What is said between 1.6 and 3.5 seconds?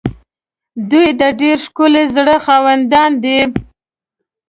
ښکلي زړه خاوندان دي.